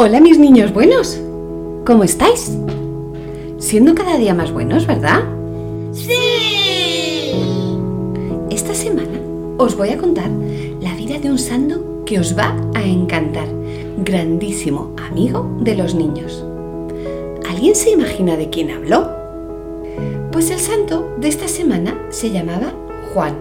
Hola 0.00 0.20
mis 0.20 0.38
niños 0.38 0.72
buenos, 0.72 1.20
¿cómo 1.84 2.04
estáis? 2.04 2.56
Siendo 3.58 3.96
cada 3.96 4.16
día 4.16 4.32
más 4.32 4.52
buenos, 4.52 4.86
¿verdad? 4.86 5.24
¡Sí! 5.90 7.32
Esta 8.48 8.74
semana 8.74 9.18
os 9.56 9.76
voy 9.76 9.88
a 9.88 9.98
contar 9.98 10.30
la 10.80 10.94
vida 10.94 11.18
de 11.18 11.32
un 11.32 11.38
santo 11.40 12.04
que 12.06 12.20
os 12.20 12.38
va 12.38 12.54
a 12.76 12.84
encantar, 12.84 13.48
grandísimo 13.96 14.94
amigo 15.10 15.58
de 15.62 15.74
los 15.74 15.96
niños. 15.96 16.44
¿Alguien 17.50 17.74
se 17.74 17.90
imagina 17.90 18.36
de 18.36 18.50
quién 18.50 18.70
habló? 18.70 19.10
Pues 20.30 20.52
el 20.52 20.60
santo 20.60 21.12
de 21.18 21.26
esta 21.26 21.48
semana 21.48 21.98
se 22.10 22.30
llamaba 22.30 22.72
Juan 23.12 23.34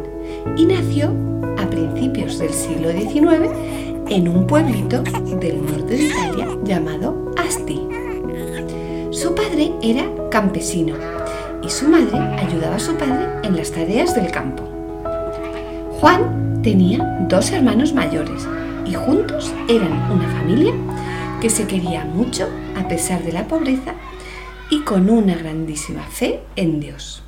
y 0.57 0.65
nació 0.65 1.13
a 1.59 1.69
principios 1.69 2.39
del 2.39 2.49
siglo 2.49 2.91
XIX 2.91 3.86
en 4.09 4.27
un 4.27 4.47
pueblito 4.47 5.01
del 5.01 5.66
norte 5.66 5.95
de 5.95 6.03
Italia 6.03 6.48
llamado 6.63 7.31
Asti. 7.38 7.81
Su 9.11 9.34
padre 9.35 9.71
era 9.81 10.05
campesino 10.31 10.95
y 11.61 11.70
su 11.70 11.88
madre 11.88 12.17
ayudaba 12.17 12.75
a 12.75 12.79
su 12.79 12.95
padre 12.95 13.27
en 13.43 13.55
las 13.55 13.71
tareas 13.71 14.15
del 14.15 14.31
campo. 14.31 14.63
Juan 15.99 16.62
tenía 16.62 17.25
dos 17.27 17.51
hermanos 17.51 17.93
mayores 17.93 18.48
y 18.85 18.93
juntos 18.93 19.53
eran 19.67 20.12
una 20.12 20.27
familia 20.29 20.73
que 21.41 21.49
se 21.49 21.67
quería 21.67 22.05
mucho 22.05 22.48
a 22.77 22.87
pesar 22.87 23.23
de 23.23 23.34
la 23.34 23.48
pobreza 23.48 23.93
y 24.70 24.81
con 24.81 25.09
una 25.09 25.35
grandísima 25.35 26.03
fe 26.03 26.41
en 26.55 26.79
Dios. 26.79 27.23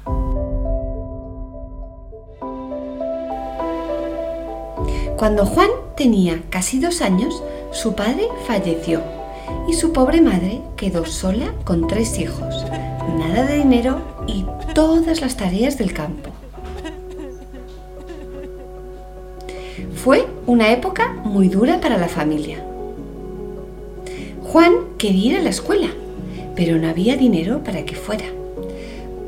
Cuando 5.20 5.46
Juan 5.46 5.68
tenía 5.98 6.44
casi 6.50 6.80
dos 6.80 7.02
años, 7.02 7.44
su 7.74 7.94
padre 7.94 8.30
falleció 8.48 9.02
y 9.68 9.74
su 9.74 9.92
pobre 9.92 10.22
madre 10.22 10.62
quedó 10.78 11.06
sola 11.06 11.54
con 11.66 11.88
tres 11.88 12.18
hijos, 12.20 12.64
nada 13.18 13.46
de 13.46 13.58
dinero 13.58 14.00
y 14.28 14.46
todas 14.74 15.20
las 15.20 15.36
tareas 15.36 15.78
del 15.78 15.92
campo. 15.92 16.30
Fue 19.94 20.26
una 20.48 20.72
época 20.72 21.12
muy 21.26 21.50
dura 21.50 21.82
para 21.82 21.98
la 21.98 22.08
familia. 22.08 22.64
Juan 24.44 24.72
quería 24.98 25.34
ir 25.34 25.38
a 25.40 25.44
la 25.44 25.50
escuela, 25.50 25.90
pero 26.56 26.78
no 26.78 26.88
había 26.88 27.18
dinero 27.18 27.62
para 27.62 27.84
que 27.84 27.96
fuera, 27.96 28.28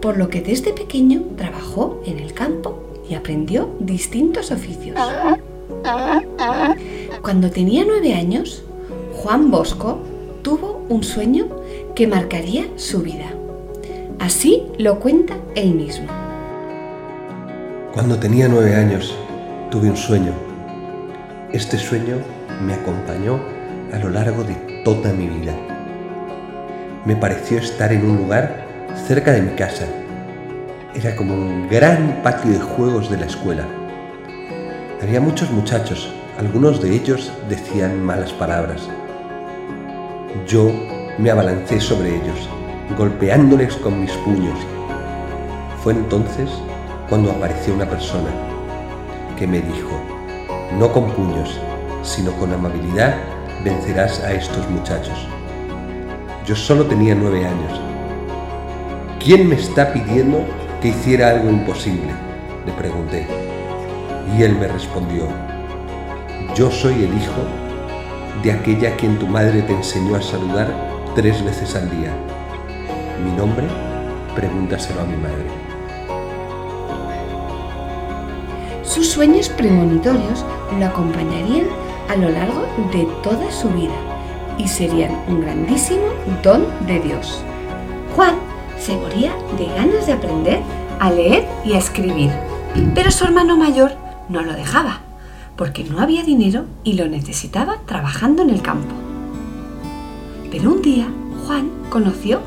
por 0.02 0.16
lo 0.16 0.30
que 0.30 0.40
desde 0.40 0.72
pequeño 0.72 1.22
trabajó 1.36 2.02
en 2.06 2.18
el 2.20 2.34
campo 2.34 2.80
y 3.10 3.16
aprendió 3.16 3.72
distintos 3.82 4.52
oficios. 4.52 4.98
Cuando 7.22 7.50
tenía 7.50 7.84
nueve 7.86 8.14
años, 8.14 8.64
Juan 9.14 9.50
Bosco 9.50 10.00
tuvo 10.44 10.86
un 10.90 11.04
sueño 11.04 11.48
que 11.96 12.08
marcaría 12.08 12.66
su 12.76 13.02
vida. 13.02 13.32
Así 14.20 14.64
lo 14.78 15.00
cuenta 15.00 15.36
él 15.56 15.74
mismo. 15.74 16.08
Cuando 17.94 18.18
tenía 18.20 18.48
nueve 18.48 18.76
años, 18.76 19.16
tuve 19.72 19.90
un 19.90 19.98
sueño. 19.98 20.34
Este 21.52 21.78
sueño 21.78 22.18
me 22.66 22.74
acompañó 22.74 23.40
a 23.92 23.98
lo 24.00 24.10
largo 24.10 24.44
de 24.44 24.56
toda 24.84 25.12
mi 25.14 25.28
vida. 25.28 25.56
Me 27.06 27.16
pareció 27.16 27.58
estar 27.58 27.92
en 27.92 28.06
un 28.06 28.18
lugar 28.18 28.94
cerca 29.08 29.32
de 29.32 29.42
mi 29.42 29.56
casa. 29.56 29.86
Era 30.94 31.16
como 31.16 31.34
un 31.34 31.68
gran 31.70 32.22
patio 32.24 32.52
de 32.52 32.60
juegos 32.60 33.10
de 33.10 33.18
la 33.18 33.26
escuela 33.26 33.81
había 35.02 35.20
muchos 35.20 35.50
muchachos, 35.50 36.12
algunos 36.38 36.80
de 36.82 36.96
ellos 36.96 37.32
decían 37.50 38.04
malas 38.04 38.32
palabras. 38.34 38.88
Yo 40.48 40.72
me 41.18 41.32
abalancé 41.32 41.82
sobre 41.82 42.16
ellos, 42.16 42.48
golpeándoles 42.98 43.76
con 43.78 44.00
mis 44.00 44.12
puños. 44.12 44.58
Fue 45.84 45.94
entonces 45.94 46.50
cuando 47.10 47.32
apareció 47.32 47.74
una 47.74 47.90
persona 47.90 48.30
que 49.38 49.48
me 49.48 49.62
dijo, 49.62 49.90
no 50.78 50.92
con 50.92 51.10
puños, 51.12 51.60
sino 52.04 52.32
con 52.34 52.54
amabilidad 52.54 53.16
vencerás 53.64 54.20
a 54.20 54.34
estos 54.34 54.70
muchachos. 54.70 55.28
Yo 56.46 56.56
solo 56.56 56.86
tenía 56.86 57.16
nueve 57.16 57.46
años. 57.46 57.82
¿Quién 59.24 59.50
me 59.50 59.56
está 59.56 59.94
pidiendo 59.94 60.46
que 60.80 60.90
hiciera 60.90 61.30
algo 61.32 61.50
imposible? 61.50 62.12
Le 62.68 62.74
pregunté. 62.74 63.51
Y 64.38 64.44
él 64.44 64.56
me 64.56 64.68
respondió, 64.68 65.28
yo 66.56 66.72
soy 66.72 66.94
el 66.94 67.18
hijo 67.18 67.42
de 68.44 68.52
aquella 68.52 68.90
a 68.90 68.96
quien 68.96 69.20
tu 69.20 69.28
madre 69.28 69.62
te 69.62 69.74
enseñó 69.74 70.16
a 70.16 70.22
saludar 70.22 70.74
tres 71.16 71.44
veces 71.44 71.76
al 71.76 71.90
día. 71.92 72.14
Mi 73.24 73.32
nombre, 73.32 73.68
pregúntaselo 74.36 75.02
a 75.02 75.06
mi 75.06 75.18
madre. 75.18 75.46
Sus 78.84 79.10
sueños 79.10 79.50
premonitorios 79.50 80.46
lo 80.80 80.86
acompañarían 80.86 81.68
a 82.10 82.16
lo 82.16 82.30
largo 82.30 82.66
de 82.92 83.08
toda 83.24 83.52
su 83.52 83.70
vida 83.70 83.96
y 84.58 84.68
serían 84.68 85.12
un 85.28 85.42
grandísimo 85.42 86.04
don 86.44 86.66
de 86.88 87.00
Dios. 87.00 87.44
Juan 88.16 88.36
se 88.78 88.96
moría 88.98 89.34
de 89.58 89.66
ganas 89.66 90.08
de 90.08 90.14
aprender 90.14 90.60
a 91.00 91.12
leer 91.12 91.46
y 91.64 91.74
a 91.74 91.78
escribir, 91.78 92.32
pero 92.94 93.12
su 93.12 93.24
hermano 93.24 93.56
mayor 93.56 94.01
no 94.32 94.42
lo 94.42 94.54
dejaba, 94.54 95.02
porque 95.58 95.84
no 95.84 96.00
había 96.00 96.24
dinero 96.24 96.66
y 96.84 96.94
lo 96.94 97.08
necesitaba 97.08 97.78
trabajando 97.86 98.42
en 98.42 98.50
el 98.50 98.62
campo. 98.62 98.96
Pero 100.50 100.72
un 100.72 100.82
día 100.82 101.08
Juan 101.46 101.70
conoció 101.90 102.40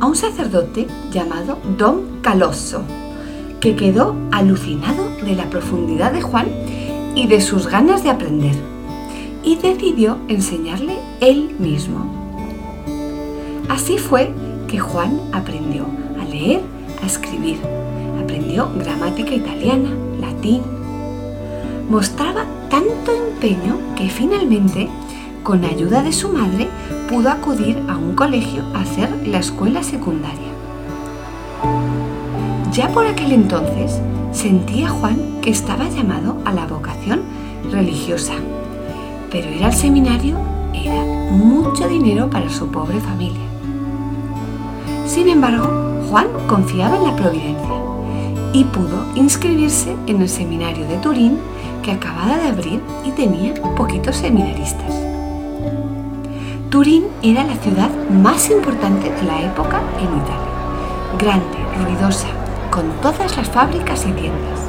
a 0.00 0.06
un 0.06 0.16
sacerdote 0.16 0.86
llamado 1.12 1.58
Don 1.78 2.20
Calosso, 2.22 2.82
que 3.60 3.76
quedó 3.76 4.16
alucinado 4.32 5.08
de 5.24 5.34
la 5.34 5.48
profundidad 5.48 6.12
de 6.12 6.22
Juan 6.22 6.46
y 7.14 7.26
de 7.26 7.40
sus 7.40 7.66
ganas 7.66 8.02
de 8.02 8.10
aprender, 8.10 8.54
y 9.42 9.56
decidió 9.56 10.18
enseñarle 10.28 10.96
él 11.20 11.54
mismo. 11.58 12.26
Así 13.68 13.98
fue 13.98 14.32
que 14.68 14.78
Juan 14.78 15.20
aprendió 15.32 15.86
a 16.20 16.24
leer, 16.24 16.60
a 17.02 17.06
escribir, 17.06 17.58
aprendió 18.22 18.70
gramática 18.78 19.34
italiana, 19.34 19.90
latín, 20.20 20.62
mostraba 21.88 22.44
tanto 22.68 23.12
empeño 23.12 23.78
que 23.96 24.08
finalmente, 24.08 24.88
con 25.42 25.64
ayuda 25.64 26.02
de 26.02 26.12
su 26.12 26.28
madre, 26.28 26.68
pudo 27.08 27.30
acudir 27.30 27.82
a 27.88 27.96
un 27.96 28.14
colegio 28.14 28.64
a 28.74 28.80
hacer 28.80 29.08
la 29.26 29.38
escuela 29.38 29.82
secundaria. 29.82 30.50
Ya 32.72 32.88
por 32.88 33.06
aquel 33.06 33.32
entonces 33.32 34.00
sentía 34.32 34.88
Juan 34.88 35.40
que 35.40 35.50
estaba 35.50 35.88
llamado 35.88 36.36
a 36.44 36.52
la 36.52 36.66
vocación 36.66 37.22
religiosa, 37.70 38.34
pero 39.30 39.50
ir 39.50 39.64
al 39.64 39.74
seminario 39.74 40.36
era 40.74 41.02
mucho 41.30 41.88
dinero 41.88 42.28
para 42.28 42.50
su 42.50 42.68
pobre 42.70 43.00
familia. 43.00 43.46
Sin 45.06 45.28
embargo, 45.28 46.02
Juan 46.10 46.26
confiaba 46.48 46.96
en 46.96 47.04
la 47.04 47.16
providencia 47.16 47.76
y 48.52 48.64
pudo 48.64 49.06
inscribirse 49.14 49.94
en 50.06 50.20
el 50.20 50.28
seminario 50.28 50.86
de 50.86 50.96
Turín 50.98 51.38
que 51.86 51.92
acababa 51.92 52.36
de 52.36 52.48
abrir 52.48 52.82
y 53.04 53.12
tenía 53.12 53.54
poquitos 53.76 54.16
seminaristas. 54.16 54.92
Turín 56.68 57.04
era 57.22 57.44
la 57.44 57.54
ciudad 57.54 57.90
más 58.10 58.50
importante 58.50 59.08
de 59.08 59.22
la 59.22 59.42
época 59.42 59.80
en 60.00 60.08
Italia, 60.16 60.56
grande, 61.16 61.58
ruidosa, 61.84 62.26
con 62.72 62.90
todas 63.00 63.36
las 63.36 63.48
fábricas 63.48 64.04
y 64.04 64.10
tiendas. 64.10 64.60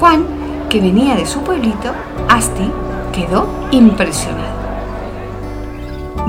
Juan, 0.00 0.24
que 0.70 0.80
venía 0.80 1.14
de 1.14 1.26
su 1.26 1.40
pueblito, 1.40 1.92
Asti, 2.30 2.70
quedó 3.12 3.46
impresionado. 3.70 4.60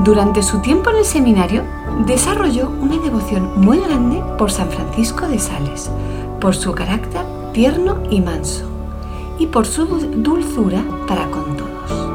Durante 0.04 0.42
su 0.42 0.58
tiempo 0.58 0.90
en 0.90 0.96
el 0.96 1.04
seminario, 1.06 1.62
desarrolló 2.06 2.68
una 2.68 2.98
devoción 2.98 3.58
muy 3.58 3.78
grande 3.78 4.22
por 4.36 4.52
San 4.52 4.68
Francisco 4.68 5.26
de 5.26 5.38
Sales, 5.38 5.90
por 6.38 6.54
su 6.54 6.74
carácter 6.74 7.22
tierno 7.54 8.02
y 8.10 8.20
manso 8.20 8.71
y 9.42 9.46
por 9.48 9.66
su 9.66 9.84
dulzura 9.86 10.84
para 11.08 11.28
con 11.28 11.56
todos. 11.56 12.08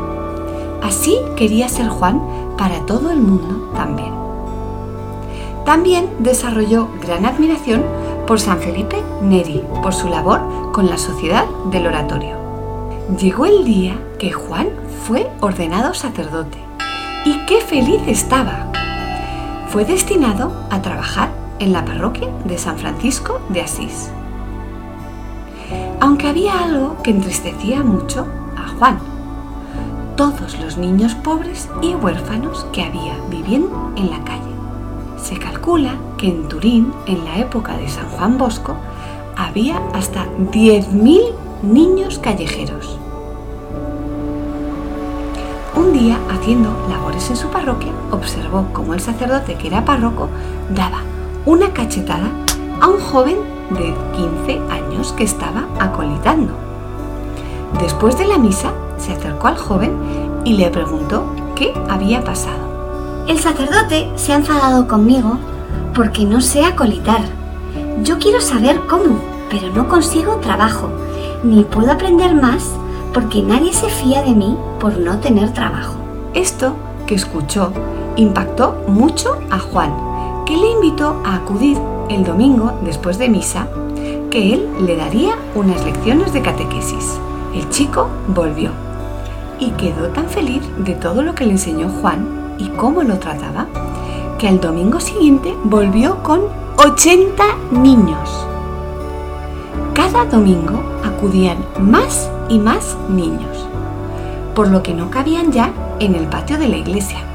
Así 0.81 1.17
quería 1.35 1.67
ser 1.67 1.89
Juan 1.89 2.21
para 2.57 2.85
todo 2.85 3.11
el 3.11 3.19
mundo 3.19 3.69
también. 3.75 4.13
También 5.65 6.09
desarrolló 6.19 6.87
gran 7.01 7.25
admiración 7.25 7.83
por 8.25 8.39
San 8.39 8.59
Felipe 8.59 9.03
Neri, 9.21 9.61
por 9.83 9.93
su 9.93 10.07
labor 10.07 10.71
con 10.71 10.89
la 10.89 10.97
sociedad 10.97 11.43
del 11.69 11.87
oratorio. 11.87 12.37
Llegó 13.19 13.45
el 13.45 13.65
día 13.65 13.99
que 14.19 14.31
Juan 14.31 14.69
fue 15.05 15.29
ordenado 15.41 15.93
sacerdote 15.93 16.59
y 17.25 17.45
qué 17.45 17.59
feliz 17.59 18.01
estaba. 18.07 18.71
Fue 19.67 19.83
destinado 19.83 20.53
a 20.69 20.81
trabajar 20.81 21.29
en 21.59 21.73
la 21.73 21.83
parroquia 21.83 22.29
de 22.45 22.57
San 22.57 22.77
Francisco 22.77 23.41
de 23.49 23.61
Asís 23.61 24.11
aunque 25.99 26.27
había 26.27 26.63
algo 26.63 26.97
que 27.03 27.11
entristecía 27.11 27.83
mucho 27.83 28.25
a 28.55 28.67
Juan. 28.77 28.99
todos 30.15 30.59
los 30.59 30.77
niños 30.77 31.13
pobres 31.13 31.69
y 31.81 31.93
huérfanos 31.93 32.65
que 32.73 32.81
había 32.81 33.13
viviendo 33.29 33.93
en 33.95 34.09
la 34.09 34.23
calle. 34.23 34.51
Se 35.21 35.37
calcula 35.37 35.93
que 36.17 36.27
en 36.27 36.47
Turín, 36.47 36.91
en 37.05 37.23
la 37.23 37.37
época 37.37 37.77
de 37.77 37.87
San 37.87 38.09
Juan 38.09 38.37
Bosco, 38.39 38.75
había 39.35 39.77
hasta 39.93 40.25
10.000 40.51 41.21
niños 41.61 42.17
callejeros. 42.17 42.97
Un 45.75 45.93
día, 45.93 46.17
haciendo 46.31 46.69
labores 46.89 47.29
en 47.29 47.37
su 47.37 47.49
parroquia, 47.49 47.91
observó 48.09 48.65
cómo 48.73 48.95
el 48.95 48.99
sacerdote 48.99 49.53
que 49.53 49.67
era 49.67 49.85
párroco 49.85 50.29
daba 50.73 51.01
una 51.45 51.71
cachetada 51.73 52.31
a 52.81 52.87
un 52.87 52.99
joven 52.99 53.37
de 53.71 53.93
15 54.15 54.61
años 54.71 55.13
que 55.13 55.23
estaba 55.23 55.65
acolitando. 55.79 56.53
Después 57.81 58.17
de 58.17 58.27
la 58.27 58.37
misa, 58.37 58.71
se 58.97 59.13
acercó 59.13 59.47
al 59.47 59.57
joven 59.57 59.93
y 60.45 60.53
le 60.53 60.69
preguntó 60.69 61.25
qué 61.55 61.73
había 61.89 62.23
pasado. 62.23 63.25
El 63.27 63.39
sacerdote 63.39 64.09
se 64.15 64.31
ha 64.31 64.37
enfadado 64.37 64.87
conmigo 64.87 65.37
porque 65.93 66.25
no 66.25 66.41
sé 66.41 66.63
acolitar. 66.63 67.21
Yo 68.03 68.19
quiero 68.19 68.39
saber 68.39 68.79
cómo, 68.87 69.19
pero 69.49 69.69
no 69.73 69.89
consigo 69.89 70.37
trabajo, 70.37 70.89
ni 71.43 71.63
puedo 71.63 71.91
aprender 71.91 72.35
más 72.35 72.71
porque 73.13 73.41
nadie 73.41 73.73
se 73.73 73.89
fía 73.89 74.21
de 74.21 74.31
mí 74.31 74.55
por 74.79 74.97
no 74.97 75.19
tener 75.19 75.53
trabajo. 75.53 75.95
Esto 76.33 76.73
que 77.05 77.15
escuchó 77.15 77.71
impactó 78.15 78.83
mucho 78.87 79.37
a 79.49 79.59
Juan, 79.59 79.91
que 80.47 80.55
le 80.55 80.71
invitó 80.71 81.21
a 81.25 81.35
acudir 81.35 81.77
el 82.09 82.23
domingo 82.23 82.79
después 82.85 83.17
de 83.17 83.27
misa, 83.27 83.67
que 84.31 84.53
él 84.53 84.69
le 84.85 84.95
daría 84.95 85.35
unas 85.55 85.83
lecciones 85.83 86.31
de 86.31 86.41
catequesis. 86.41 87.19
El 87.53 87.69
chico 87.69 88.07
volvió 88.29 88.71
y 89.59 89.71
quedó 89.71 90.07
tan 90.09 90.29
feliz 90.29 90.61
de 90.77 90.93
todo 90.93 91.21
lo 91.21 91.35
que 91.35 91.45
le 91.45 91.51
enseñó 91.51 91.89
Juan 91.89 92.55
y 92.57 92.69
cómo 92.69 93.03
lo 93.03 93.19
trataba, 93.19 93.67
que 94.39 94.47
al 94.47 94.61
domingo 94.61 95.01
siguiente 95.01 95.53
volvió 95.65 96.23
con 96.23 96.43
80 96.77 97.43
niños. 97.71 98.47
Cada 99.93 100.25
domingo 100.25 100.81
acudían 101.03 101.57
más 101.77 102.31
y 102.47 102.57
más 102.59 102.95
niños, 103.09 103.67
por 104.55 104.69
lo 104.69 104.81
que 104.81 104.93
no 104.93 105.09
cabían 105.09 105.51
ya 105.51 105.73
en 105.99 106.15
el 106.15 106.27
patio 106.27 106.57
de 106.57 106.69
la 106.69 106.77
iglesia. 106.77 107.26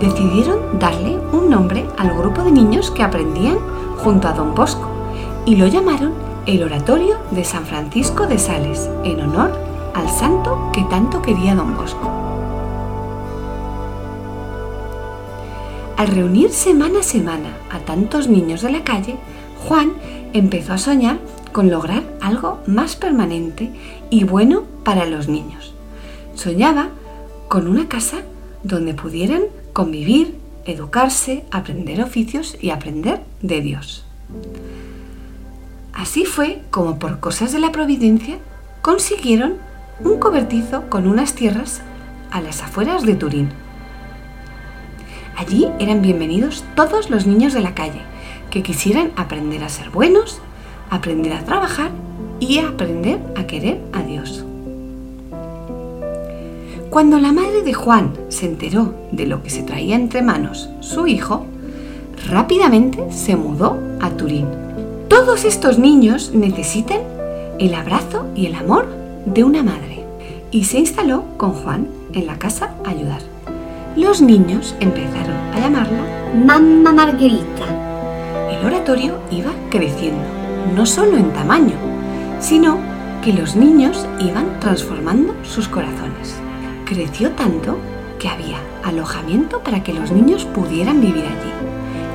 Decidieron 0.00 0.78
darle 0.78 1.18
un 1.32 1.48
nombre 1.48 1.86
al 1.96 2.16
grupo 2.16 2.42
de 2.42 2.52
niños 2.52 2.90
que 2.90 3.02
aprendían 3.02 3.58
junto 3.96 4.28
a 4.28 4.32
don 4.32 4.54
Bosco 4.54 4.88
y 5.46 5.56
lo 5.56 5.66
llamaron 5.66 6.12
el 6.46 6.62
Oratorio 6.62 7.16
de 7.30 7.44
San 7.44 7.64
Francisco 7.64 8.26
de 8.26 8.38
Sales, 8.38 8.90
en 9.04 9.20
honor 9.20 9.52
al 9.94 10.08
santo 10.10 10.70
que 10.72 10.82
tanto 10.84 11.22
quería 11.22 11.54
don 11.54 11.76
Bosco. 11.76 12.10
Al 15.96 16.08
reunir 16.08 16.50
semana 16.50 17.00
a 17.00 17.02
semana 17.02 17.56
a 17.70 17.78
tantos 17.78 18.28
niños 18.28 18.60
de 18.60 18.70
la 18.70 18.84
calle, 18.84 19.16
Juan 19.66 19.94
empezó 20.34 20.74
a 20.74 20.78
soñar 20.78 21.18
con 21.52 21.70
lograr 21.70 22.02
algo 22.20 22.58
más 22.66 22.96
permanente 22.96 23.72
y 24.10 24.24
bueno 24.24 24.64
para 24.84 25.06
los 25.06 25.26
niños. 25.28 25.74
Soñaba 26.34 26.90
con 27.48 27.66
una 27.66 27.88
casa 27.88 28.18
donde 28.62 28.92
pudieran 28.92 29.44
convivir, 29.76 30.38
educarse, 30.64 31.44
aprender 31.50 32.02
oficios 32.02 32.56
y 32.62 32.70
aprender 32.70 33.20
de 33.42 33.60
Dios. 33.60 34.06
Así 35.92 36.24
fue 36.24 36.62
como 36.70 36.98
por 36.98 37.20
cosas 37.20 37.52
de 37.52 37.58
la 37.58 37.72
providencia 37.72 38.38
consiguieron 38.80 39.58
un 40.00 40.18
cobertizo 40.18 40.88
con 40.88 41.06
unas 41.06 41.34
tierras 41.34 41.82
a 42.30 42.40
las 42.40 42.62
afueras 42.62 43.04
de 43.04 43.16
Turín. 43.16 43.50
Allí 45.36 45.68
eran 45.78 46.00
bienvenidos 46.00 46.64
todos 46.74 47.10
los 47.10 47.26
niños 47.26 47.52
de 47.52 47.60
la 47.60 47.74
calle 47.74 48.00
que 48.50 48.62
quisieran 48.62 49.12
aprender 49.14 49.62
a 49.62 49.68
ser 49.68 49.90
buenos, 49.90 50.40
aprender 50.88 51.34
a 51.34 51.44
trabajar 51.44 51.90
y 52.40 52.60
aprender 52.60 53.20
a 53.36 53.46
querer 53.46 53.82
a 53.92 54.00
Dios. 54.00 54.42
Cuando 56.96 57.18
la 57.18 57.30
madre 57.30 57.60
de 57.60 57.74
Juan 57.74 58.14
se 58.30 58.46
enteró 58.46 58.94
de 59.12 59.26
lo 59.26 59.42
que 59.42 59.50
se 59.50 59.62
traía 59.62 59.96
entre 59.96 60.22
manos 60.22 60.70
su 60.80 61.06
hijo, 61.06 61.44
rápidamente 62.26 63.12
se 63.12 63.36
mudó 63.36 63.78
a 64.00 64.08
Turín. 64.12 64.46
Todos 65.06 65.44
estos 65.44 65.78
niños 65.78 66.30
necesitan 66.32 67.00
el 67.58 67.74
abrazo 67.74 68.28
y 68.34 68.46
el 68.46 68.54
amor 68.54 68.86
de 69.26 69.44
una 69.44 69.62
madre 69.62 70.04
y 70.50 70.64
se 70.64 70.78
instaló 70.78 71.24
con 71.36 71.52
Juan 71.52 71.86
en 72.14 72.26
la 72.26 72.38
casa 72.38 72.72
a 72.82 72.88
ayudar. 72.88 73.20
Los 73.94 74.22
niños 74.22 74.74
empezaron 74.80 75.36
a 75.52 75.60
llamarla 75.60 76.32
Mamma 76.46 76.94
Margarita. 76.94 78.48
El 78.50 78.64
oratorio 78.64 79.16
iba 79.30 79.52
creciendo 79.68 80.24
no 80.74 80.86
solo 80.86 81.18
en 81.18 81.30
tamaño, 81.34 81.76
sino 82.40 82.78
que 83.22 83.34
los 83.34 83.54
niños 83.54 84.06
iban 84.18 84.58
transformando 84.60 85.34
sus 85.42 85.68
corazones. 85.68 86.40
Creció 86.86 87.32
tanto 87.32 87.78
que 88.20 88.28
había 88.28 88.60
alojamiento 88.84 89.60
para 89.60 89.82
que 89.82 89.92
los 89.92 90.12
niños 90.12 90.44
pudieran 90.44 91.00
vivir 91.00 91.24
allí. 91.24 91.52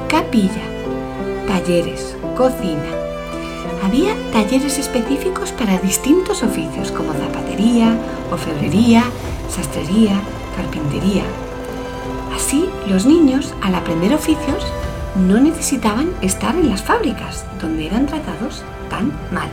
Capilla, 0.08 0.64
talleres, 1.46 2.16
cocina. 2.38 2.82
Había 3.84 4.16
talleres 4.32 4.80
específicos 4.80 5.52
para 5.52 5.78
distintos 5.80 6.42
oficios 6.42 6.90
como 6.94 7.12
zapatería, 7.12 7.98
orfebrería, 8.32 9.04
sastrería, 9.50 10.22
carpintería. 10.56 11.24
Así, 12.34 12.70
los 12.88 13.06
niños, 13.06 13.54
al 13.62 13.76
aprender 13.76 14.14
oficios, 14.14 14.66
no 15.28 15.38
necesitaban 15.42 16.14
estar 16.22 16.56
en 16.56 16.70
las 16.70 16.82
fábricas, 16.82 17.44
donde 17.62 17.88
eran 17.88 18.06
tratados 18.06 18.64
tan 18.90 19.12
mal. 19.34 19.50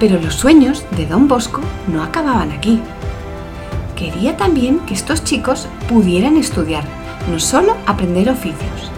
Pero 0.00 0.20
los 0.20 0.34
sueños 0.34 0.84
de 0.96 1.06
don 1.06 1.28
Bosco 1.28 1.60
no 1.92 2.02
acababan 2.02 2.52
aquí. 2.52 2.80
Quería 3.96 4.36
también 4.36 4.80
que 4.80 4.94
estos 4.94 5.22
chicos 5.24 5.68
pudieran 5.88 6.36
estudiar, 6.36 6.84
no 7.30 7.38
solo 7.38 7.76
aprender 7.86 8.28
oficios. 8.28 8.90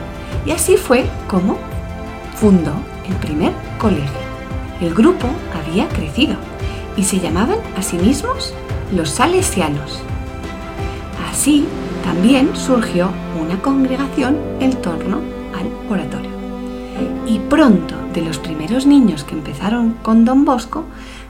Y 0.47 0.53
así 0.53 0.77
fue 0.77 1.05
como 1.29 1.59
fundó 2.37 2.73
el 3.09 3.15
primer 3.17 3.53
colegio. 3.79 4.27
El 4.81 4.95
grupo 4.95 5.27
había 5.55 5.89
crecido 5.89 6.37
y 6.97 7.05
se 7.05 7.19
llamaban 7.21 7.59
a 7.77 7.83
sí 7.83 7.97
mismos 7.97 8.55
los 8.93 9.11
salesianos. 9.11 10.01
Así 11.31 11.67
también 12.05 12.55
surgió 12.55 13.11
una 13.41 13.61
congregación 13.61 14.39
en 14.61 14.73
torno 14.81 15.21
al 15.55 15.93
oratorio. 15.93 16.26
Y 17.27 17.39
pronto, 17.39 17.95
de 18.15 18.23
los 18.23 18.39
primeros 18.39 18.87
niños 18.87 19.25
que 19.25 19.35
empezaron 19.35 19.95
con 20.03 20.25
don 20.25 20.45
Bosco, 20.45 20.85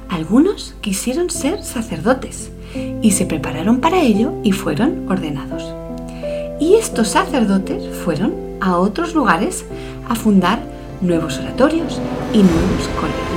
algunos 0.08 0.74
quisieron 0.80 1.30
ser 1.30 1.64
sacerdotes 1.64 2.50
y 3.02 3.12
se 3.12 3.26
prepararon 3.26 3.80
para 3.80 4.00
ello 4.00 4.32
y 4.42 4.52
fueron 4.52 5.06
ordenados. 5.08 5.64
Y 6.60 6.74
estos 6.74 7.08
sacerdotes 7.08 7.82
fueron 8.04 8.34
a 8.60 8.76
otros 8.76 9.14
lugares 9.14 9.64
a 10.08 10.14
fundar 10.14 10.60
nuevos 11.00 11.38
oratorios 11.38 12.00
y 12.32 12.38
nuevos 12.38 12.88
colegios. 12.98 13.36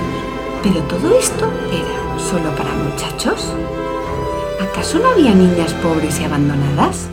Pero 0.64 0.82
todo 0.84 1.18
esto 1.18 1.50
era 1.72 2.20
solo 2.20 2.56
para 2.56 2.74
muchachos. 2.74 3.54
¿Acaso 4.62 5.00
no 5.00 5.10
había 5.10 5.34
niñas 5.34 5.74
pobres 5.76 6.20
y 6.20 6.26
abandonadas? 6.26 7.08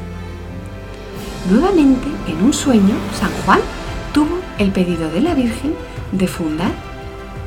Nuevamente, 1.51 2.09
en 2.29 2.45
un 2.45 2.53
sueño, 2.53 2.95
San 3.19 3.31
Juan 3.45 3.61
tuvo 4.17 4.39
el 4.59 4.73
pedido 4.73 5.11
de 5.11 5.21
la 5.21 5.35
Virgen 5.35 5.75
de 6.13 6.27
fundar 6.27 6.73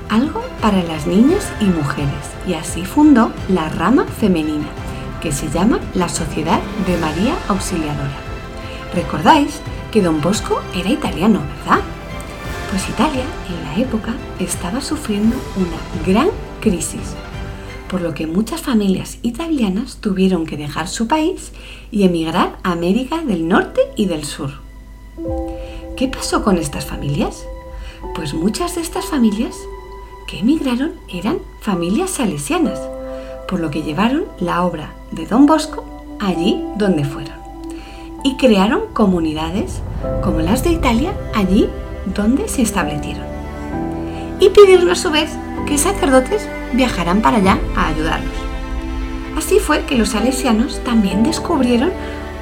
algo 0.07 0.43
para 0.61 0.83
las 0.83 1.07
niñas 1.07 1.51
y 1.59 1.63
mujeres 1.65 2.29
y 2.47 2.53
así 2.53 2.85
fundó 2.85 3.31
la 3.47 3.69
rama 3.69 4.05
femenina 4.05 4.67
que 5.19 5.31
se 5.31 5.49
llama 5.49 5.79
la 5.95 6.07
Sociedad 6.09 6.59
de 6.85 6.95
María 6.97 7.33
Auxiliadora. 7.47 8.13
Recordáis 8.93 9.61
que 9.91 10.03
don 10.03 10.21
Bosco 10.21 10.61
era 10.75 10.89
italiano, 10.89 11.41
¿verdad? 11.57 11.81
Pues 12.69 12.87
Italia 12.87 13.23
en 13.47 13.63
la 13.63 13.83
época 13.83 14.13
estaba 14.39 14.79
sufriendo 14.79 15.37
una 15.57 16.05
gran 16.05 16.29
crisis 16.61 17.15
por 17.89 18.01
lo 18.01 18.13
que 18.13 18.27
muchas 18.27 18.61
familias 18.61 19.17
italianas 19.23 19.97
tuvieron 20.01 20.45
que 20.45 20.55
dejar 20.55 20.87
su 20.87 21.07
país 21.07 21.51
y 21.89 22.03
emigrar 22.03 22.59
a 22.61 22.73
América 22.73 23.23
del 23.23 23.47
Norte 23.47 23.81
y 23.95 24.05
del 24.05 24.23
Sur. 24.23 24.51
¿Qué 25.99 26.07
pasó 26.07 26.45
con 26.45 26.57
estas 26.57 26.85
familias? 26.85 27.45
Pues 28.15 28.33
muchas 28.33 28.75
de 28.75 28.81
estas 28.81 29.03
familias 29.03 29.53
que 30.27 30.39
emigraron 30.39 30.93
eran 31.09 31.39
familias 31.59 32.11
salesianas, 32.11 32.79
por 33.49 33.59
lo 33.59 33.69
que 33.69 33.83
llevaron 33.83 34.23
la 34.39 34.63
obra 34.63 34.93
de 35.11 35.25
Don 35.25 35.45
Bosco 35.45 35.83
allí 36.21 36.63
donde 36.77 37.03
fueron. 37.03 37.35
Y 38.23 38.37
crearon 38.37 38.93
comunidades 38.93 39.81
como 40.23 40.39
las 40.39 40.63
de 40.63 40.69
Italia 40.69 41.11
allí 41.35 41.67
donde 42.15 42.47
se 42.47 42.61
establecieron. 42.61 43.25
Y 44.39 44.51
pidieron 44.51 44.89
a 44.91 44.95
su 44.95 45.11
vez 45.11 45.29
que 45.67 45.77
sacerdotes 45.77 46.47
viajarán 46.71 47.21
para 47.21 47.39
allá 47.39 47.59
a 47.75 47.89
ayudarlos. 47.89 48.37
Así 49.37 49.59
fue 49.59 49.83
que 49.83 49.97
los 49.97 50.11
salesianos 50.11 50.81
también 50.85 51.23
descubrieron 51.23 51.91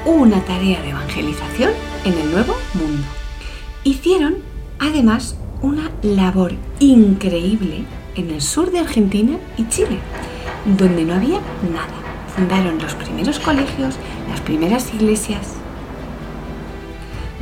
una 0.06 0.44
tarea 0.44 0.80
de 0.80 0.90
evangelización 0.90 1.72
en 2.04 2.12
el 2.12 2.30
Nuevo 2.30 2.54
Mundo. 2.74 3.08
Hicieron 3.84 4.36
además 4.80 5.36
una 5.62 5.90
labor 6.02 6.52
increíble 6.80 7.84
en 8.16 8.30
el 8.30 8.42
sur 8.42 8.72
de 8.72 8.80
Argentina 8.80 9.38
y 9.56 9.68
Chile, 9.68 9.98
donde 10.76 11.04
no 11.04 11.14
había 11.14 11.40
nada. 11.72 11.94
Fundaron 12.34 12.78
los 12.78 12.94
primeros 12.94 13.38
colegios, 13.38 13.94
las 14.28 14.40
primeras 14.40 14.92
iglesias. 14.94 15.54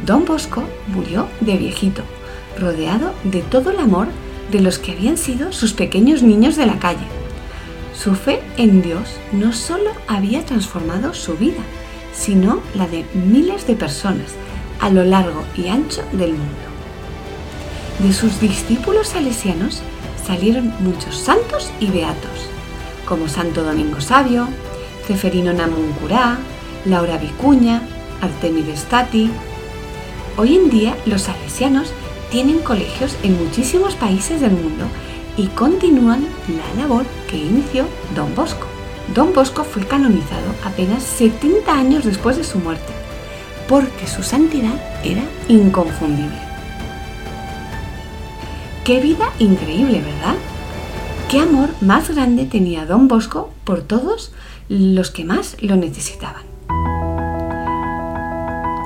Don 0.04 0.24
Bosco 0.24 0.62
murió 0.88 1.26
de 1.40 1.56
viejito, 1.56 2.02
rodeado 2.58 3.12
de 3.24 3.40
todo 3.40 3.70
el 3.70 3.78
amor 3.78 4.08
de 4.52 4.60
los 4.60 4.78
que 4.78 4.92
habían 4.92 5.16
sido 5.16 5.52
sus 5.52 5.72
pequeños 5.72 6.22
niños 6.22 6.56
de 6.56 6.66
la 6.66 6.78
calle. 6.78 7.06
Su 7.94 8.14
fe 8.14 8.40
en 8.58 8.82
Dios 8.82 9.08
no 9.32 9.52
solo 9.52 9.90
había 10.06 10.44
transformado 10.44 11.14
su 11.14 11.34
vida, 11.36 11.62
sino 12.12 12.60
la 12.74 12.86
de 12.86 13.04
miles 13.14 13.66
de 13.66 13.74
personas 13.74 14.34
a 14.80 14.90
lo 14.90 15.04
largo 15.04 15.44
y 15.56 15.68
ancho 15.68 16.02
del 16.12 16.32
mundo. 16.32 16.66
De 17.98 18.12
sus 18.12 18.40
discípulos 18.40 19.08
salesianos 19.08 19.82
salieron 20.26 20.72
muchos 20.80 21.16
santos 21.16 21.70
y 21.80 21.86
beatos, 21.86 22.48
como 23.06 23.28
Santo 23.28 23.62
Domingo 23.62 24.00
Sabio, 24.00 24.48
Ceferino 25.06 25.52
Namuncurá, 25.52 26.38
Laura 26.84 27.16
Vicuña, 27.16 27.82
Artemides 28.20 28.80
Stati. 28.80 29.30
Hoy 30.36 30.56
en 30.56 30.68
día 30.68 30.96
los 31.06 31.22
salesianos 31.22 31.92
tienen 32.30 32.58
colegios 32.58 33.16
en 33.22 33.42
muchísimos 33.42 33.94
países 33.94 34.40
del 34.40 34.52
mundo 34.52 34.84
y 35.36 35.46
continúan 35.48 36.26
la 36.48 36.82
labor 36.82 37.04
que 37.28 37.36
inició 37.36 37.86
Don 38.14 38.34
Bosco. 38.34 38.66
Don 39.14 39.32
Bosco 39.32 39.64
fue 39.64 39.86
canonizado 39.86 40.52
apenas 40.64 41.02
70 41.02 41.72
años 41.72 42.04
después 42.04 42.36
de 42.36 42.44
su 42.44 42.58
muerte, 42.58 42.92
porque 43.68 44.06
su 44.06 44.22
santidad 44.22 44.74
era 45.04 45.22
inconfundible. 45.48 46.38
Qué 48.84 49.00
vida 49.00 49.26
increíble, 49.38 50.00
¿verdad? 50.00 50.36
Qué 51.28 51.40
amor 51.40 51.70
más 51.80 52.08
grande 52.08 52.44
tenía 52.44 52.86
Don 52.86 53.08
Bosco 53.08 53.50
por 53.64 53.82
todos 53.82 54.32
los 54.68 55.10
que 55.10 55.24
más 55.24 55.56
lo 55.60 55.76
necesitaban. 55.76 56.42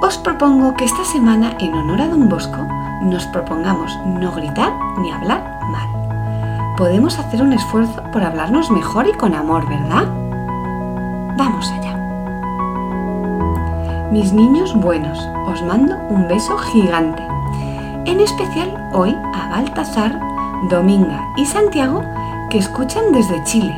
Os 0.03 0.17
propongo 0.17 0.75
que 0.75 0.87
esta 0.87 1.05
semana, 1.05 1.57
en 1.61 1.75
honor 1.75 2.01
a 2.01 2.09
Don 2.09 2.31
Bosco, 2.31 2.67
nos 3.03 3.27
propongamos 3.27 3.95
no 4.07 4.33
gritar 4.33 4.73
ni 4.99 5.13
hablar 5.13 5.61
mal. 5.71 6.75
Podemos 6.77 7.19
hacer 7.19 7.43
un 7.43 7.53
esfuerzo 7.53 8.03
por 8.11 8.23
hablarnos 8.23 8.71
mejor 8.71 9.07
y 9.07 9.13
con 9.13 9.35
amor, 9.35 9.69
¿verdad? 9.69 10.09
Vamos 11.37 11.71
allá. 11.71 11.90
Mis 14.11 14.33
niños 14.33 14.75
buenos, 14.75 15.17
os 15.47 15.62
mando 15.62 15.95
un 16.11 16.26
beso 16.26 16.59
gigante. 16.59 17.23
En 18.07 18.19
especial 18.19 18.90
hoy 18.93 19.11
a 19.11 19.49
Baltasar, 19.50 20.19
Dominga 20.69 21.33
y 21.37 21.47
Santiago 21.47 22.02
que 22.50 22.59
escuchan 22.59 23.12
desde 23.12 23.45
Chile 23.45 23.73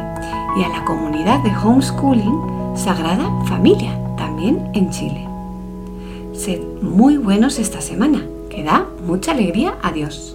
y 0.57 0.65
a 0.65 0.71
la 0.71 0.87
comunidad 0.87 1.41
de 1.41 1.55
homeschooling 1.55 2.75
Sagrada 2.75 3.31
Familia, 3.45 3.93
también 4.17 4.71
en 4.73 4.89
Chile. 4.89 5.29
Sed 6.33 6.63
muy 6.81 7.19
buenos 7.19 7.59
esta 7.59 7.83
semana 7.83 8.23
que 8.49 8.65
da 8.65 8.87
mucha 9.07 9.33
alegría 9.33 9.75
a 9.83 9.93
Dios. 9.93 10.35